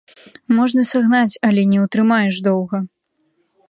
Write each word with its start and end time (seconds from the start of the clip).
Можна 0.59 0.85
сагнаць, 0.93 1.39
але 1.51 1.61
не 1.75 1.79
ўтрымаеш 1.85 2.35
доўга! 2.53 2.77